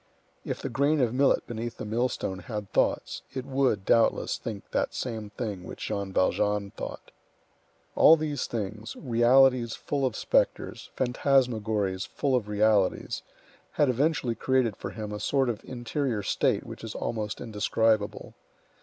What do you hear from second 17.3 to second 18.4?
indescribable.